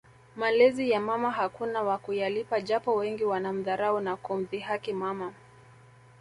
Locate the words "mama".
0.99-1.31, 4.93-5.33